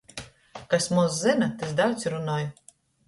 [0.71, 2.49] Kas moz zyna, tys daudz runuoj.